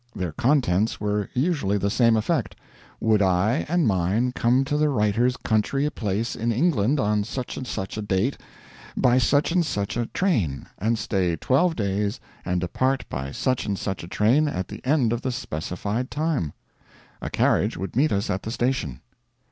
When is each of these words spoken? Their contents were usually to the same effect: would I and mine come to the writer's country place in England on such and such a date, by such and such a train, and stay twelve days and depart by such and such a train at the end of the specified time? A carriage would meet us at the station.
Their 0.15 0.31
contents 0.31 0.99
were 0.99 1.29
usually 1.35 1.75
to 1.75 1.79
the 1.79 1.91
same 1.91 2.17
effect: 2.17 2.55
would 2.99 3.21
I 3.21 3.67
and 3.69 3.85
mine 3.85 4.31
come 4.31 4.65
to 4.65 4.75
the 4.75 4.89
writer's 4.89 5.37
country 5.37 5.87
place 5.91 6.35
in 6.35 6.51
England 6.51 6.99
on 6.99 7.23
such 7.23 7.55
and 7.55 7.67
such 7.67 7.97
a 7.97 8.01
date, 8.01 8.39
by 8.97 9.19
such 9.19 9.51
and 9.51 9.63
such 9.63 9.97
a 9.97 10.07
train, 10.07 10.65
and 10.79 10.97
stay 10.97 11.35
twelve 11.35 11.75
days 11.75 12.19
and 12.43 12.59
depart 12.61 13.05
by 13.09 13.31
such 13.31 13.67
and 13.67 13.77
such 13.77 14.03
a 14.03 14.07
train 14.07 14.47
at 14.47 14.69
the 14.69 14.83
end 14.83 15.13
of 15.13 15.21
the 15.21 15.31
specified 15.31 16.09
time? 16.09 16.53
A 17.21 17.29
carriage 17.29 17.77
would 17.77 17.95
meet 17.95 18.11
us 18.11 18.31
at 18.31 18.41
the 18.41 18.49
station. 18.49 19.01